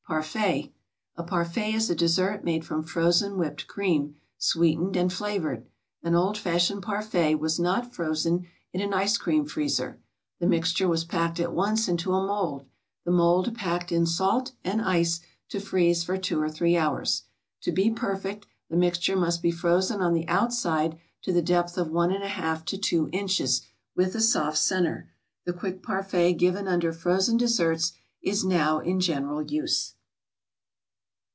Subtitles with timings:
[0.07, 0.73] PARFAIT
[1.15, 5.65] A parfait is a dessert made from frozen whipped cream, sweetened and flavored.
[6.03, 10.01] An old fashioned parfait was not frozen in an ice cream freezer;
[10.37, 12.65] the mixture was packed at once into a mold,
[13.05, 17.23] the mold packed in salt and ice to freeze for two or three hours.
[17.61, 21.89] To be perfect, the mixture must be frozen on the outside to the depth of
[21.89, 23.61] one and a half to two inches,
[23.95, 25.07] with a soft centre.
[25.45, 29.93] The quick parfait given under frozen desserts is now in general use.